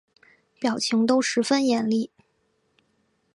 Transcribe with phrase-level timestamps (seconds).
[0.59, 2.09] 表情都十分严厉